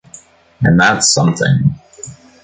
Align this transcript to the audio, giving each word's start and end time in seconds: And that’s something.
And 0.63 0.79
that’s 0.79 1.13
something. 1.13 1.75